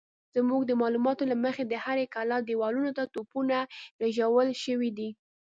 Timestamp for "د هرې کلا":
1.65-2.37